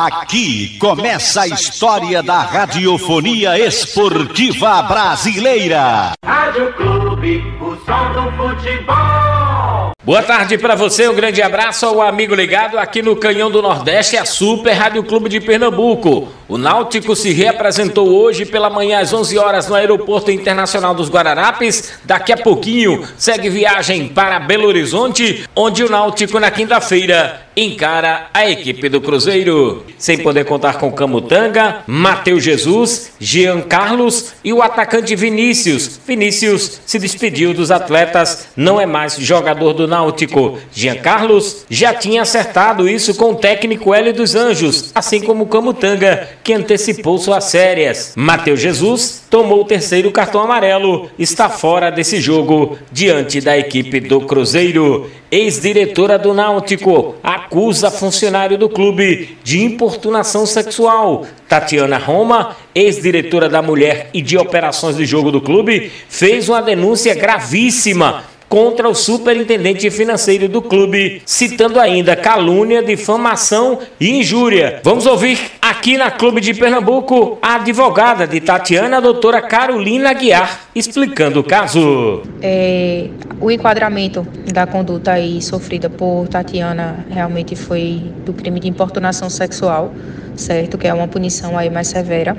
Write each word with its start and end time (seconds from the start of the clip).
Aqui 0.00 0.78
começa 0.78 1.40
a 1.40 1.48
história 1.48 2.22
da 2.22 2.38
radiofonia 2.38 3.58
esportiva 3.58 4.80
brasileira. 4.82 6.12
Rádio 6.24 6.72
Clube, 6.74 7.42
o 7.60 7.74
som 7.84 8.12
do 8.12 8.30
futebol. 8.36 9.90
Boa 10.04 10.22
tarde 10.22 10.56
para 10.56 10.76
você, 10.76 11.08
um 11.08 11.16
grande 11.16 11.42
abraço 11.42 11.84
ao 11.84 12.00
amigo 12.00 12.32
ligado 12.32 12.78
aqui 12.78 13.02
no 13.02 13.16
Canhão 13.16 13.50
do 13.50 13.60
Nordeste, 13.60 14.16
a 14.16 14.24
Super 14.24 14.74
Rádio 14.74 15.02
Clube 15.02 15.28
de 15.28 15.40
Pernambuco. 15.40 16.28
O 16.48 16.56
Náutico 16.56 17.14
se 17.14 17.30
reapresentou 17.30 18.08
hoje 18.08 18.46
pela 18.46 18.70
manhã 18.70 19.00
às 19.00 19.12
11 19.12 19.36
horas 19.36 19.68
no 19.68 19.74
Aeroporto 19.74 20.30
Internacional 20.30 20.94
dos 20.94 21.10
Guararapes. 21.10 21.92
Daqui 22.06 22.32
a 22.32 22.38
pouquinho 22.38 23.06
segue 23.18 23.50
viagem 23.50 24.08
para 24.08 24.40
Belo 24.40 24.66
Horizonte, 24.66 25.44
onde 25.54 25.84
o 25.84 25.90
Náutico 25.90 26.40
na 26.40 26.50
quinta-feira 26.50 27.42
encara 27.54 28.28
a 28.32 28.48
equipe 28.48 28.88
do 28.88 29.00
Cruzeiro. 29.00 29.84
Sem 29.98 30.18
poder 30.18 30.44
contar 30.44 30.78
com 30.78 30.92
Camutanga, 30.92 31.82
Matheus 31.86 32.44
Jesus, 32.44 33.12
Jean 33.18 33.60
Carlos 33.60 34.32
e 34.44 34.52
o 34.52 34.62
atacante 34.62 35.16
Vinícius. 35.16 36.00
Vinícius 36.06 36.80
se 36.86 36.98
despediu 36.98 37.52
dos 37.52 37.70
atletas, 37.70 38.48
não 38.56 38.80
é 38.80 38.86
mais 38.86 39.16
jogador 39.18 39.72
do 39.72 39.88
Náutico. 39.88 40.58
Jean 40.72 40.96
Carlos 40.96 41.66
já 41.68 41.92
tinha 41.92 42.22
acertado 42.22 42.88
isso 42.88 43.14
com 43.16 43.32
o 43.32 43.36
técnico 43.36 43.92
Hélio 43.92 44.14
dos 44.14 44.36
Anjos, 44.36 44.92
assim 44.94 45.20
como 45.20 45.46
Camutanga, 45.46 46.28
que 46.48 46.54
antecipou 46.54 47.18
suas 47.18 47.52
férias. 47.52 48.14
Matheus 48.16 48.58
Jesus 48.58 49.22
tomou 49.28 49.60
o 49.60 49.64
terceiro 49.66 50.10
cartão 50.10 50.40
amarelo, 50.40 51.10
está 51.18 51.50
fora 51.50 51.90
desse 51.90 52.22
jogo 52.22 52.78
diante 52.90 53.38
da 53.38 53.58
equipe 53.58 54.00
do 54.00 54.22
Cruzeiro. 54.22 55.10
Ex-diretora 55.30 56.18
do 56.18 56.32
Náutico 56.32 57.16
acusa 57.22 57.90
funcionário 57.90 58.56
do 58.56 58.66
clube 58.66 59.36
de 59.44 59.62
importunação 59.62 60.46
sexual. 60.46 61.26
Tatiana 61.46 61.98
Roma, 61.98 62.56
ex-diretora 62.74 63.46
da 63.46 63.60
Mulher 63.60 64.08
e 64.14 64.22
de 64.22 64.38
Operações 64.38 64.96
de 64.96 65.04
Jogo 65.04 65.30
do 65.30 65.42
clube, 65.42 65.92
fez 66.08 66.48
uma 66.48 66.62
denúncia 66.62 67.14
gravíssima 67.14 68.24
contra 68.48 68.88
o 68.88 68.94
superintendente 68.94 69.90
financeiro 69.90 70.48
do 70.48 70.62
clube, 70.62 71.22
citando 71.26 71.78
ainda 71.78 72.16
calúnia, 72.16 72.82
difamação 72.82 73.78
e 74.00 74.18
injúria. 74.18 74.80
Vamos 74.82 75.06
ouvir 75.06 75.38
aqui 75.60 75.98
na 75.98 76.10
Clube 76.10 76.40
de 76.40 76.54
Pernambuco 76.54 77.38
a 77.42 77.56
advogada 77.56 78.26
de 78.26 78.40
Tatiana, 78.40 78.96
a 78.96 79.00
doutora 79.00 79.42
Carolina 79.42 80.10
Aguiar, 80.10 80.60
explicando 80.74 81.40
o 81.40 81.44
caso. 81.44 82.22
É, 82.40 83.08
o 83.40 83.50
enquadramento 83.50 84.26
da 84.52 84.66
conduta 84.66 85.12
aí 85.12 85.42
sofrida 85.42 85.90
por 85.90 86.26
Tatiana 86.28 87.04
realmente 87.10 87.54
foi 87.54 88.02
do 88.24 88.32
crime 88.32 88.60
de 88.60 88.68
importunação 88.68 89.28
sexual, 89.28 89.92
certo? 90.34 90.78
Que 90.78 90.88
é 90.88 90.94
uma 90.94 91.08
punição 91.08 91.58
aí 91.58 91.68
mais 91.68 91.88
severa. 91.88 92.36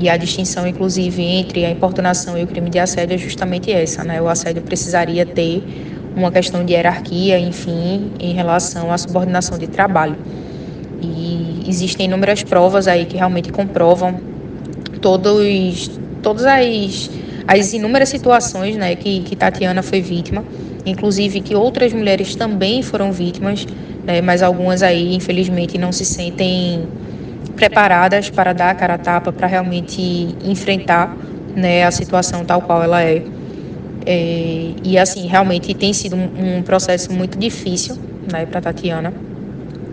E 0.00 0.08
a 0.08 0.16
distinção, 0.16 0.66
inclusive, 0.66 1.22
entre 1.22 1.64
a 1.64 1.70
importunação 1.70 2.38
e 2.38 2.44
o 2.44 2.46
crime 2.46 2.70
de 2.70 2.78
assédio 2.78 3.14
é 3.14 3.18
justamente 3.18 3.72
essa, 3.72 4.04
né? 4.04 4.22
O 4.22 4.28
assédio 4.28 4.62
precisaria 4.62 5.26
ter 5.26 5.62
uma 6.16 6.30
questão 6.30 6.64
de 6.64 6.72
hierarquia, 6.72 7.38
enfim, 7.38 8.12
em 8.20 8.32
relação 8.32 8.92
à 8.92 8.98
subordinação 8.98 9.58
de 9.58 9.66
trabalho. 9.66 10.16
E 11.02 11.64
existem 11.68 12.06
inúmeras 12.06 12.42
provas 12.42 12.86
aí 12.86 13.06
que 13.06 13.16
realmente 13.16 13.50
comprovam 13.50 14.20
todos, 15.00 15.90
todas 16.22 16.44
as, 16.44 17.10
as 17.46 17.72
inúmeras 17.72 18.08
situações 18.08 18.76
né, 18.76 18.94
que, 18.94 19.20
que 19.20 19.34
Tatiana 19.34 19.82
foi 19.82 20.00
vítima, 20.00 20.44
inclusive 20.84 21.40
que 21.40 21.54
outras 21.54 21.92
mulheres 21.92 22.34
também 22.34 22.82
foram 22.82 23.12
vítimas, 23.12 23.66
né, 24.04 24.20
mas 24.20 24.42
algumas 24.42 24.82
aí, 24.82 25.14
infelizmente, 25.14 25.78
não 25.78 25.92
se 25.92 26.04
sentem 26.04 26.86
preparadas 27.58 28.30
para 28.30 28.52
dar 28.52 28.70
a 28.70 28.74
cara 28.74 28.94
a 28.94 28.98
tapa, 28.98 29.32
para 29.32 29.48
realmente 29.48 30.00
enfrentar 30.44 31.16
né, 31.56 31.84
a 31.84 31.90
situação 31.90 32.44
tal 32.44 32.62
qual 32.62 32.82
ela 32.82 33.02
é. 33.02 33.22
é 34.06 34.70
e 34.84 34.96
assim, 34.96 35.26
realmente 35.26 35.74
tem 35.74 35.92
sido 35.92 36.14
um, 36.14 36.58
um 36.58 36.62
processo 36.62 37.12
muito 37.12 37.36
difícil 37.36 37.96
né, 38.32 38.46
para 38.46 38.60
Tatiana, 38.60 39.12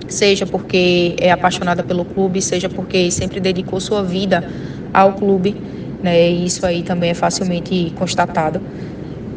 seja 0.08 0.46
porque 0.46 1.16
é 1.20 1.32
apaixonada 1.32 1.84
pelo 1.84 2.06
clube, 2.06 2.40
seja 2.42 2.70
porque 2.70 3.10
sempre 3.10 3.40
dedicou 3.40 3.80
sua 3.80 4.04
vida 4.04 4.48
ao 4.94 5.14
clube, 5.14 5.58
né, 6.04 6.30
e 6.30 6.46
isso 6.46 6.64
aí 6.66 6.84
também 6.84 7.10
é 7.10 7.14
facilmente 7.16 7.92
constatado 7.98 8.62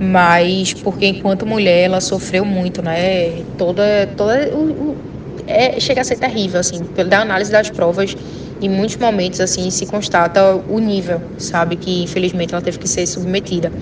mas 0.01 0.73
porque 0.75 1.07
enquanto 1.07 1.45
mulher 1.45 1.87
ela 1.87 2.01
sofreu 2.01 2.45
muito, 2.45 2.81
né? 2.81 3.43
Toda, 3.57 4.09
toda 4.17 4.49
é, 5.47 5.79
chega 5.81 6.01
a 6.01 6.05
ser 6.05 6.17
terrível, 6.17 6.61
assim, 6.61 6.83
pela 6.85 7.21
análise 7.21 7.51
das 7.51 7.71
provas, 7.71 8.17
em 8.61 8.69
muitos 8.69 8.97
momentos, 8.97 9.41
assim, 9.41 9.71
se 9.71 9.87
constata 9.87 10.57
o 10.69 10.79
nível, 10.79 11.21
sabe, 11.39 11.77
que 11.77 12.03
infelizmente 12.03 12.53
ela 12.53 12.63
teve 12.63 12.79
que 12.79 12.89
ser 12.89 13.07
submetida. 13.07 13.73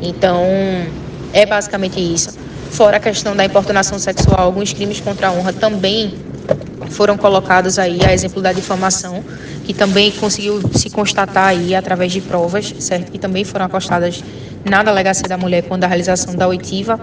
Então, 0.00 0.44
é 1.32 1.44
basicamente 1.44 2.00
isso. 2.00 2.30
Fora 2.70 2.96
a 2.96 3.00
questão 3.00 3.36
da 3.36 3.44
importunação 3.44 3.98
sexual, 3.98 4.40
alguns 4.40 4.72
crimes 4.72 5.00
contra 5.00 5.28
a 5.28 5.32
honra 5.32 5.52
também 5.52 6.14
foram 6.90 7.16
colocados 7.16 7.78
aí, 7.78 8.04
a 8.04 8.12
exemplo 8.12 8.40
da 8.40 8.52
difamação, 8.52 9.22
que 9.64 9.74
também 9.74 10.10
conseguiu 10.12 10.60
se 10.74 10.90
constatar 10.90 11.48
aí 11.48 11.74
através 11.74 12.12
de 12.12 12.20
provas, 12.20 12.74
certo? 12.78 13.10
Que 13.10 13.18
também 13.18 13.44
foram 13.44 13.66
acostadas 13.66 14.22
na 14.64 14.82
delegacia 14.82 15.28
da 15.28 15.36
mulher 15.36 15.62
quando 15.62 15.84
a 15.84 15.86
realização 15.86 16.34
da 16.34 16.46
oitiva 16.46 17.00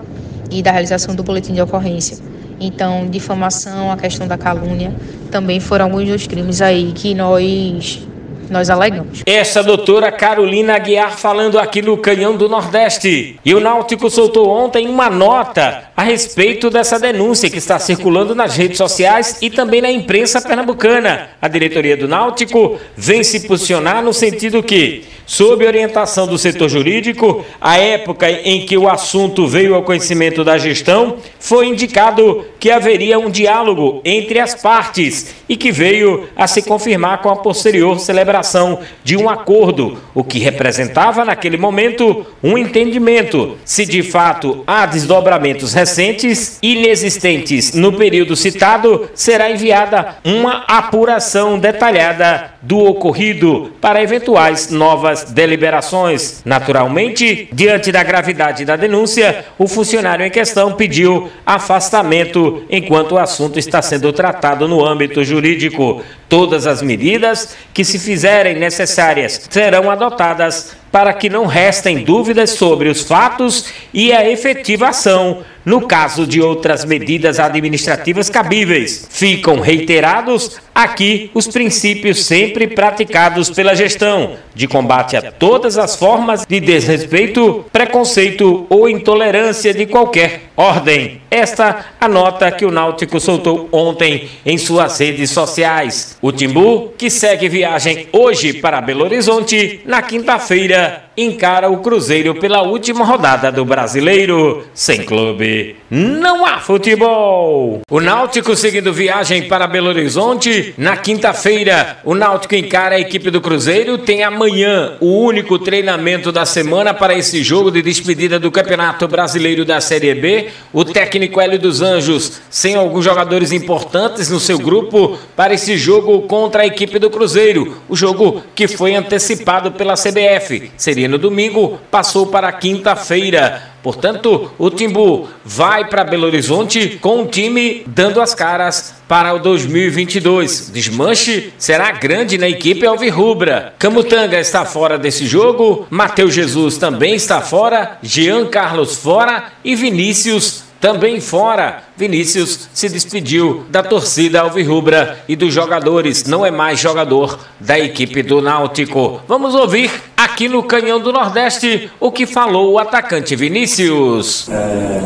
e 0.51 0.61
da 0.61 0.71
realização 0.71 1.15
do 1.15 1.23
boletim 1.23 1.53
de 1.53 1.61
ocorrência. 1.61 2.17
Então, 2.59 3.07
difamação, 3.09 3.91
a 3.91 3.97
questão 3.97 4.27
da 4.27 4.37
calúnia, 4.37 4.93
também 5.31 5.59
foram 5.59 5.85
alguns 5.85 6.07
dos 6.07 6.27
crimes 6.27 6.61
aí 6.61 6.91
que 6.93 7.13
nós 7.13 8.07
nós 8.49 8.69
alegamos. 8.69 9.21
Essa 9.25 9.61
doutora 9.61 10.11
Carolina 10.11 10.75
Aguiar 10.75 11.17
falando 11.17 11.59
aqui 11.59 11.81
no 11.81 11.97
Canhão 11.97 12.35
do 12.35 12.49
Nordeste. 12.49 13.39
E 13.45 13.53
o 13.53 13.59
Náutico 13.59 14.09
soltou 14.09 14.49
ontem 14.49 14.87
uma 14.87 15.09
nota 15.09 15.83
a 15.95 16.01
respeito 16.01 16.69
dessa 16.69 16.99
denúncia 16.99 17.49
que 17.49 17.57
está 17.57 17.77
circulando 17.77 18.33
nas 18.33 18.55
redes 18.55 18.77
sociais 18.77 19.37
e 19.41 19.49
também 19.49 19.81
na 19.81 19.91
imprensa 19.91 20.41
pernambucana. 20.41 21.29
A 21.41 21.47
diretoria 21.47 21.95
do 21.95 22.07
Náutico 22.07 22.79
vem 22.97 23.23
se 23.23 23.41
posicionar 23.47 24.03
no 24.03 24.13
sentido 24.13 24.63
que 24.63 25.03
sob 25.29 25.63
orientação 25.63 26.25
do 26.25 26.39
setor 26.39 26.67
jurídico, 26.67 27.45
a 27.61 27.77
época 27.77 28.27
em 28.31 28.65
que 28.65 28.75
o 28.75 28.89
assunto 28.89 29.45
veio 29.45 29.75
ao 29.75 29.83
conhecimento 29.83 30.43
da 30.43 30.57
gestão, 30.57 31.17
foi 31.39 31.67
indicado 31.67 32.45
que 32.59 32.71
haveria 32.71 33.19
um 33.19 33.29
diálogo 33.29 34.01
entre 34.03 34.39
as 34.39 34.55
partes 34.55 35.35
e 35.47 35.55
que 35.55 35.71
veio 35.71 36.27
a 36.35 36.47
se 36.47 36.63
confirmar 36.63 37.21
com 37.21 37.29
a 37.29 37.35
posterior 37.35 37.99
celebração 37.99 38.79
de 39.03 39.15
um 39.15 39.29
acordo, 39.29 39.99
o 40.15 40.23
que 40.23 40.39
representava 40.39 41.23
naquele 41.23 41.57
momento 41.57 42.25
um 42.41 42.57
entendimento 42.57 43.55
se 43.63 43.85
de 43.85 44.01
fato 44.01 44.63
há 44.65 44.87
desdobramentos 44.87 45.73
recentes 45.73 46.57
inexistentes. 46.59 47.73
No 47.73 47.93
período 47.93 48.35
citado, 48.35 49.07
será 49.13 49.51
enviada 49.51 50.15
uma 50.25 50.63
apuração 50.67 51.59
detalhada 51.59 52.55
do 52.61 52.77
ocorrido 52.79 53.71
para 53.79 54.01
eventuais 54.01 54.69
novas 54.69 55.31
deliberações. 55.31 56.41
Naturalmente, 56.43 57.47
diante 57.51 57.91
da 57.91 58.03
gravidade 58.03 58.65
da 58.65 58.75
denúncia, 58.75 59.45
o 59.57 59.67
funcionário 59.67 60.25
em 60.25 60.31
questão 60.31 60.73
pediu 60.73 61.29
afastamento 61.45 62.63
enquanto 62.69 63.13
o 63.13 63.17
assunto 63.17 63.57
está 63.57 63.81
sendo 63.81 64.11
tratado 64.11 64.67
no 64.67 64.85
âmbito 64.85 65.23
jurídico. 65.23 66.03
Todas 66.27 66.67
as 66.67 66.81
medidas 66.81 67.55
que 67.73 67.83
se 67.83 67.97
fizerem 67.97 68.55
necessárias 68.55 69.47
serão 69.49 69.89
adotadas 69.89 70.75
para 70.91 71.13
que 71.13 71.29
não 71.29 71.45
restem 71.45 72.03
dúvidas 72.03 72.51
sobre 72.51 72.89
os 72.89 73.03
fatos 73.03 73.65
e 73.93 74.11
a 74.11 74.29
efetivação 74.29 75.43
no 75.65 75.81
caso 75.81 76.25
de 76.25 76.41
outras 76.41 76.83
medidas 76.83 77.39
administrativas 77.39 78.29
cabíveis. 78.29 79.07
Ficam 79.09 79.59
reiterados 79.59 80.59
aqui 80.73 81.29
os 81.33 81.47
princípios 81.47 82.25
sempre 82.25 82.67
praticados 82.67 83.49
pela 83.49 83.75
gestão 83.75 84.35
de 84.55 84.67
combate 84.67 85.15
a 85.15 85.31
todas 85.31 85.77
as 85.77 85.95
formas 85.95 86.45
de 86.47 86.59
desrespeito, 86.59 87.65
preconceito 87.71 88.65
ou 88.69 88.89
intolerância 88.89 89.73
de 89.73 89.85
qualquer 89.85 90.49
ordem. 90.55 91.21
Esta 91.31 91.85
a 91.99 92.07
nota 92.07 92.51
que 92.51 92.65
o 92.65 92.71
Náutico 92.71 93.19
soltou 93.19 93.69
ontem 93.71 94.29
em 94.45 94.57
suas 94.57 94.99
redes 94.99 95.29
sociais. 95.29 96.17
O 96.21 96.31
Timbu, 96.31 96.93
que 96.97 97.09
segue 97.09 97.47
viagem 97.47 98.07
hoje 98.11 98.53
para 98.53 98.81
Belo 98.81 99.03
Horizonte, 99.03 99.81
na 99.85 100.01
quinta-feira, 100.01 101.08
encara 101.17 101.69
o 101.69 101.77
Cruzeiro 101.79 102.35
pela 102.35 102.61
última 102.61 103.03
rodada 103.03 103.51
do 103.51 103.65
Brasileiro. 103.65 104.65
Sem 104.73 105.03
clube, 105.03 105.75
não 105.89 106.45
há 106.45 106.59
futebol. 106.59 107.81
O 107.89 107.99
Náutico 107.99 108.55
seguindo 108.55 108.93
viagem 108.93 109.47
para 109.47 109.67
Belo 109.67 109.89
Horizonte 109.89 110.73
na 110.77 110.95
quinta-feira. 110.97 111.99
O 112.03 112.15
Náutico 112.15 112.55
encara 112.55 112.95
a 112.95 112.99
equipe 112.99 113.29
do 113.29 113.41
Cruzeiro. 113.41 113.97
Tem 113.97 114.23
amanhã 114.23 114.97
o 114.99 115.23
único 115.23 115.59
treinamento 115.59 116.31
da 116.31 116.45
semana 116.45 116.93
para 116.93 117.13
esse 117.13 117.43
jogo 117.43 117.71
de 117.71 117.81
despedida 117.81 118.39
do 118.39 118.51
Campeonato 118.51 119.07
Brasileiro 119.07 119.65
da 119.65 119.81
Série 119.81 120.13
B. 120.13 120.47
O 120.71 120.85
técnico 120.85 121.41
Hélio 121.41 121.59
dos 121.59 121.81
Anjos, 121.81 122.41
sem 122.49 122.75
alguns 122.75 123.03
jogadores 123.03 123.51
importantes 123.51 124.29
no 124.29 124.39
seu 124.39 124.57
grupo, 124.57 125.17
para 125.35 125.53
esse 125.53 125.77
jogo 125.77 126.21
contra 126.23 126.63
a 126.63 126.67
equipe 126.67 126.99
do 126.99 127.09
Cruzeiro. 127.09 127.77
O 127.87 127.95
jogo 127.95 128.43
que 128.55 128.67
foi 128.67 128.95
antecipado 128.95 129.71
pela 129.71 129.95
CBF. 129.95 130.71
Seria 130.77 130.98
no 131.07 131.17
domingo, 131.17 131.79
passou 131.89 132.27
para 132.27 132.51
quinta-feira. 132.51 133.69
Portanto, 133.81 134.51
o 134.57 134.69
Timbu 134.69 135.29
vai 135.43 135.87
para 135.87 136.03
Belo 136.03 136.25
Horizonte 136.25 136.99
com 137.01 137.23
o 137.23 137.27
time 137.27 137.83
dando 137.87 138.21
as 138.21 138.35
caras 138.35 138.95
para 139.07 139.33
o 139.33 139.39
2022. 139.39 140.69
Desmanche 140.69 141.53
será 141.57 141.91
grande 141.91 142.37
na 142.37 142.49
equipe 142.49 142.85
Alvirrubra. 142.85 143.73
Camutanga 143.79 144.39
está 144.39 144.65
fora 144.65 144.97
desse 144.97 145.25
jogo, 145.25 145.87
Matheus 145.89 146.33
Jesus 146.33 146.77
também 146.77 147.15
está 147.15 147.41
fora, 147.41 147.97
Jean 148.03 148.47
Carlos 148.47 148.97
fora 148.97 149.53
e 149.63 149.75
Vinícius 149.75 150.58
também 150.79 151.19
fora, 151.19 151.83
Vinícius 151.97 152.69
se 152.73 152.87
despediu 152.87 153.65
da 153.69 153.83
torcida 153.83 154.39
alvirrubra 154.41 155.19
e 155.27 155.35
dos 155.35 155.53
jogadores, 155.53 156.23
não 156.23 156.45
é 156.45 156.51
mais 156.51 156.79
jogador 156.79 157.37
da 157.59 157.77
equipe 157.77 158.23
do 158.23 158.41
Náutico. 158.41 159.19
Vamos 159.27 159.53
ouvir 159.55 159.91
aqui 160.15 160.47
no 160.47 160.63
Canhão 160.63 160.99
do 161.01 161.11
Nordeste 161.11 161.91
o 161.99 162.11
que 162.11 162.25
falou 162.25 162.73
o 162.73 162.79
atacante 162.79 163.35
Vinícius. 163.35 164.47
É, 164.49 165.01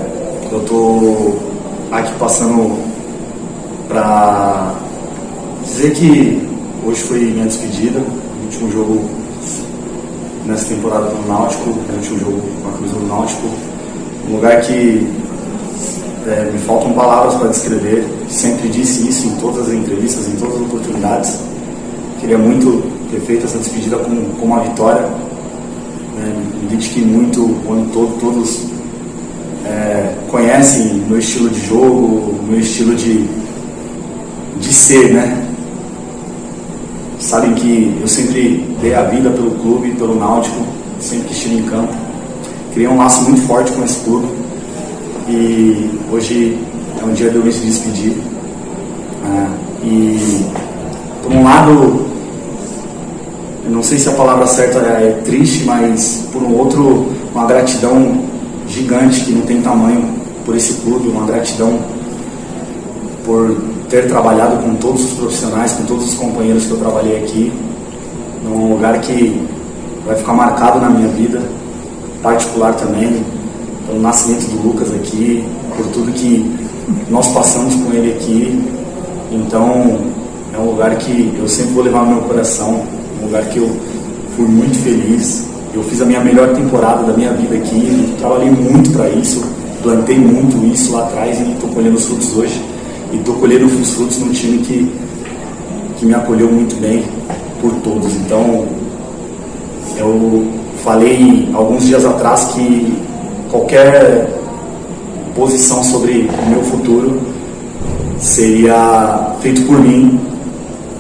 eu 0.52 0.60
tô 0.62 1.40
aqui 1.92 2.12
passando 2.20 2.80
para 3.88 4.76
dizer 5.64 5.96
que 5.96 6.48
hoje 6.86 7.02
foi 7.02 7.20
minha 7.20 7.46
despedida, 7.46 8.00
último 8.44 8.72
jogo 8.72 9.10
nessa 10.46 10.76
temporada 10.76 11.06
do 11.06 11.28
Náutico, 11.28 11.70
último 11.70 12.20
jogo 12.20 12.42
com 12.62 12.70
a 12.70 12.72
camisa 12.74 12.94
do 12.94 13.08
Náutico, 13.08 13.50
um 14.30 14.36
lugar 14.36 14.62
que 14.62 15.23
é, 16.28 16.50
me 16.52 16.60
faltam 16.60 16.94
palavras 16.94 17.36
para 17.36 17.50
descrever. 17.50 18.06
Sempre 18.30 18.70
disse 18.70 19.08
isso 19.08 19.28
em 19.28 19.36
todas 19.36 19.68
as 19.68 19.74
entrevistas, 19.74 20.28
em 20.28 20.36
todas 20.36 20.56
as 20.56 20.62
oportunidades. 20.62 21.40
Queria 22.20 22.38
muito 22.38 22.84
ter 23.12 23.20
feito 23.22 23.46
essa 23.46 23.58
despedida 23.58 23.98
com, 23.98 24.16
com 24.40 24.46
uma 24.46 24.62
vitória. 24.62 25.02
É, 25.02 26.60
me 26.60 26.66
identifiquei 26.68 27.04
muito 27.04 27.56
quando 27.66 27.92
todo, 27.92 28.20
todos 28.20 28.62
é, 29.66 30.16
conhecem 30.30 31.04
meu 31.08 31.20
estilo 31.20 31.50
de 31.50 31.66
jogo, 31.66 32.40
meu 32.48 32.60
estilo 32.60 32.96
de, 32.96 33.26
de 34.60 34.74
ser, 34.74 35.14
né? 35.14 35.48
Sabem 37.20 37.54
que 37.54 37.98
eu 38.02 38.08
sempre 38.08 38.66
dei 38.82 38.94
a 38.94 39.04
vida 39.04 39.30
pelo 39.30 39.52
clube, 39.52 39.92
pelo 39.92 40.20
Náutico, 40.20 40.66
sempre 41.00 41.28
que 41.28 41.34
estive 41.34 41.56
em 41.56 41.64
campo. 41.64 41.94
Criei 42.74 42.88
um 42.88 42.98
laço 42.98 43.24
muito 43.24 43.42
forte 43.42 43.72
com 43.72 43.84
esse 43.84 44.00
clube 44.04 44.28
e 45.28 45.90
hoje 46.12 46.58
é 47.02 47.06
um 47.06 47.14
dia 47.14 47.30
de 47.30 47.36
eu 47.36 47.44
me 47.44 47.52
despedir. 47.52 48.16
Ah, 49.26 49.50
e, 49.84 50.46
por 51.22 51.32
um 51.32 51.44
lado, 51.44 52.06
eu 53.66 53.72
não 53.72 53.82
sei 53.82 53.98
se 53.98 54.10
a 54.10 54.14
palavra 54.14 54.46
certa 54.46 54.80
é 54.80 55.22
triste, 55.24 55.64
mas 55.66 56.28
por 56.32 56.44
um 56.44 56.58
outro, 56.58 57.08
uma 57.34 57.46
gratidão 57.46 58.24
gigante 58.68 59.22
que 59.22 59.32
não 59.32 59.42
tem 59.42 59.62
tamanho 59.62 60.04
por 60.46 60.56
esse 60.56 60.74
clube, 60.82 61.08
uma 61.08 61.26
gratidão 61.26 61.80
por 63.26 63.56
ter 63.90 64.08
trabalhado 64.08 64.58
com 64.58 64.76
todos 64.76 65.06
os 65.06 65.14
profissionais, 65.14 65.74
com 65.74 65.84
todos 65.86 66.10
os 66.10 66.16
companheiros 66.16 66.66
que 66.66 66.72
eu 66.72 66.78
trabalhei 66.78 67.18
aqui, 67.18 67.54
num 68.44 68.74
lugar 68.74 69.00
que 69.00 69.48
vai 70.06 70.16
ficar 70.16 70.34
marcado 70.34 70.82
na 70.82 70.90
minha 70.90 71.08
vida, 71.08 71.42
particular 72.22 72.74
também, 72.74 73.24
pelo 73.86 74.02
nascimento 74.02 74.46
do 74.50 74.68
Lucas 74.68 74.94
aqui, 74.94 75.44
por 75.76 75.88
tudo 75.88 76.12
que 76.12 76.50
nós 77.10 77.28
passamos 77.28 77.76
com 77.76 77.94
ele 77.94 78.14
aqui. 78.14 78.62
Então, 79.32 80.00
é 80.54 80.58
um 80.58 80.66
lugar 80.72 80.96
que 80.98 81.34
eu 81.40 81.48
sempre 81.48 81.74
vou 81.74 81.84
levar 81.84 82.06
no 82.06 82.16
meu 82.16 82.24
coração, 82.24 82.84
um 83.22 83.26
lugar 83.26 83.46
que 83.46 83.58
eu 83.58 83.70
fui 84.36 84.46
muito 84.46 84.78
feliz. 84.84 85.46
Eu 85.74 85.84
fiz 85.84 86.02
a 86.02 86.06
minha 86.06 86.20
melhor 86.20 86.54
temporada 86.54 87.04
da 87.04 87.14
minha 87.14 87.34
vida 87.34 87.56
aqui, 87.56 88.14
trabalhei 88.20 88.52
muito 88.52 88.92
para 88.92 89.10
isso, 89.10 89.44
plantei 89.82 90.20
muito 90.20 90.64
isso 90.72 90.94
lá 90.94 91.06
atrás 91.06 91.40
e 91.40 91.52
estou 91.52 91.70
colhendo 91.70 91.96
os 91.96 92.06
frutos 92.06 92.36
hoje. 92.38 92.62
E 93.12 93.18
estou 93.18 93.36
colhendo 93.36 93.66
os 93.66 93.94
frutos 93.94 94.20
num 94.20 94.32
time 94.32 94.60
que, 94.60 94.92
que 95.98 96.06
me 96.06 96.14
acolheu 96.14 96.52
muito 96.52 96.80
bem 96.80 97.04
por 97.60 97.72
todos. 97.82 98.14
Então, 98.16 98.68
eu 99.98 100.48
falei 100.84 101.50
alguns 101.54 101.86
dias 101.86 102.06
atrás 102.06 102.46
que 102.54 102.94
qualquer 103.54 104.28
posição 105.36 105.84
sobre 105.84 106.28
o 106.44 106.50
meu 106.50 106.64
futuro 106.64 107.22
seria 108.18 109.36
feito 109.42 109.62
por 109.68 109.80
mim, 109.80 110.20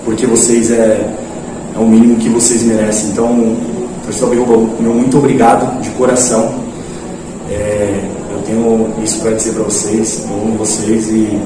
porque 0.05 0.27
vocês 0.27 0.69
é, 0.69 1.09
é 1.75 1.79
o 1.79 1.85
mínimo 1.85 2.17
que 2.17 2.29
vocês 2.29 2.61
merecem. 2.61 3.09
Então, 3.09 3.55
professor 4.03 4.29
Biruba, 4.29 4.71
meu 4.79 4.93
muito 4.93 5.17
obrigado 5.17 5.81
de 5.81 5.89
coração. 5.91 6.53
É, 7.49 8.01
eu 8.31 8.39
tenho 8.45 8.93
isso 9.03 9.19
para 9.21 9.31
dizer 9.31 9.53
para 9.53 9.63
vocês, 9.63 10.23
eu 10.23 10.35
amo 10.35 10.57
vocês 10.57 11.07
e 11.07 11.39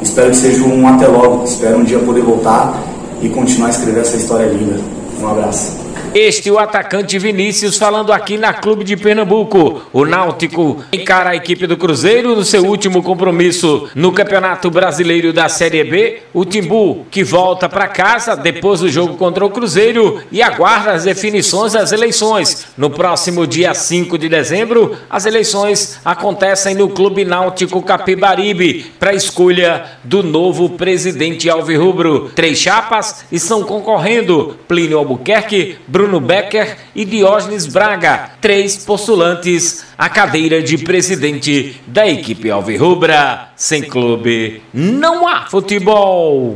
espero 0.00 0.30
que 0.30 0.36
seja 0.36 0.64
um 0.64 0.88
até 0.88 1.06
logo. 1.06 1.44
Espero 1.44 1.78
um 1.78 1.84
dia 1.84 1.98
poder 1.98 2.22
voltar 2.22 2.82
e 3.20 3.28
continuar 3.28 3.66
a 3.66 3.70
escrever 3.70 4.00
essa 4.00 4.16
história 4.16 4.46
linda. 4.46 4.80
Um 5.20 5.28
abraço. 5.28 5.83
Este 6.14 6.48
o 6.48 6.60
atacante 6.60 7.18
Vinícius 7.18 7.76
falando 7.76 8.12
aqui 8.12 8.38
na 8.38 8.52
Clube 8.52 8.84
de 8.84 8.96
Pernambuco. 8.96 9.82
O 9.92 10.04
Náutico 10.04 10.80
encara 10.92 11.30
a 11.30 11.34
equipe 11.34 11.66
do 11.66 11.76
Cruzeiro 11.76 12.36
no 12.36 12.44
seu 12.44 12.64
último 12.64 13.02
compromisso 13.02 13.88
no 13.96 14.12
Campeonato 14.12 14.70
Brasileiro 14.70 15.32
da 15.32 15.48
Série 15.48 15.82
B. 15.82 16.22
O 16.32 16.44
Timbu 16.44 17.04
que 17.10 17.24
volta 17.24 17.68
para 17.68 17.88
casa 17.88 18.36
depois 18.36 18.78
do 18.78 18.88
jogo 18.88 19.16
contra 19.16 19.44
o 19.44 19.50
Cruzeiro 19.50 20.22
e 20.30 20.40
aguarda 20.40 20.92
as 20.92 21.02
definições 21.02 21.72
das 21.72 21.90
eleições. 21.90 22.68
No 22.78 22.90
próximo 22.90 23.44
dia 23.44 23.74
5 23.74 24.16
de 24.16 24.28
dezembro, 24.28 24.96
as 25.10 25.26
eleições 25.26 25.98
acontecem 26.04 26.76
no 26.76 26.90
Clube 26.90 27.24
Náutico 27.24 27.82
Capibaribe 27.82 28.86
para 29.00 29.10
a 29.10 29.14
escolha 29.14 29.84
do 30.04 30.22
novo 30.22 30.70
presidente 30.70 31.50
Alvirrubro. 31.50 32.30
Três 32.36 32.56
chapas 32.58 33.24
estão 33.32 33.64
concorrendo: 33.64 34.56
Plínio 34.68 34.98
Albuquerque, 34.98 35.76
Bruno 35.88 36.03
Bruno 36.04 36.20
Becker 36.20 36.76
e 36.94 37.02
Diógenes 37.02 37.66
Braga, 37.66 38.32
três 38.38 38.76
postulantes 38.76 39.86
à 39.96 40.06
cadeira 40.06 40.62
de 40.62 40.76
presidente 40.76 41.80
da 41.86 42.06
equipe 42.06 42.50
Alvirrubra. 42.50 43.48
Sem 43.56 43.82
clube, 43.82 44.60
não 44.74 45.26
há 45.26 45.46
futebol. 45.46 46.52